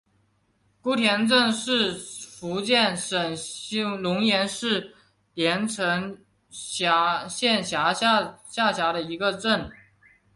[0.81, 3.37] 姑田镇是福建省
[4.01, 4.95] 龙岩市
[5.35, 6.17] 连城
[6.49, 8.19] 县下辖
[8.91, 9.69] 的一个镇。